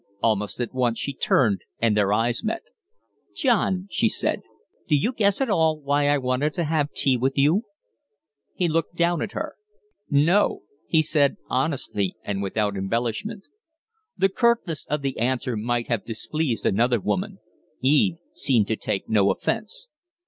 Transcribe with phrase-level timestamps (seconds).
[0.23, 2.63] Almost at once she turned, and their eyes met.
[3.35, 4.41] "John," she said,
[4.87, 7.65] "do you guess at all why I wanted to have tea with you?"
[8.55, 9.53] He looked down at her.
[10.09, 13.43] "No," he said, honestly and without embellishment.
[14.17, 17.37] The curtness of the answer might have displeased another woman.
[17.81, 19.89] Eve seemed to take no offence.